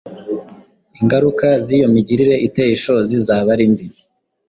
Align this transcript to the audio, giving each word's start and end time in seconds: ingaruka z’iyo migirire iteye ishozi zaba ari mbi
ingaruka 1.01 1.47
z’iyo 1.63 1.87
migirire 1.93 2.35
iteye 2.47 2.71
ishozi 2.77 3.15
zaba 3.25 3.49
ari 3.55 3.65
mbi 3.71 3.85